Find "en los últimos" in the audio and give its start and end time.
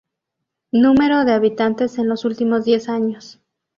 1.99-2.65